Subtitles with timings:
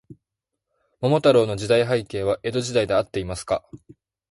[0.99, 3.63] 桃太郎侍の時代背景は、江戸時代であっていますか。